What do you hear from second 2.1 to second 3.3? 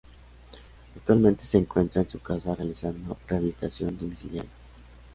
casa realizando